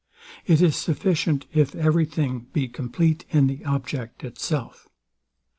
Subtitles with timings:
[0.47, 4.89] It is sufficient if every thing be compleat in the object itself.